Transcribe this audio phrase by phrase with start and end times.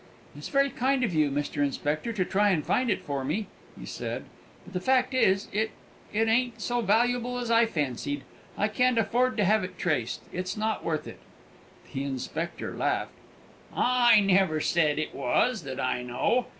[0.35, 1.61] "It's very kind of you, Mr.
[1.63, 3.45] Inspector, to try and find it for me,"
[3.79, 4.25] he said;
[4.65, 5.69] "but the fact is, it
[6.11, 8.23] it ain't so valuable as I fancied.
[8.57, 11.19] I can't afford to have it traced it's not worth it!"
[11.93, 13.11] The inspector laughed.
[13.75, 16.47] "I never said it was, that I know.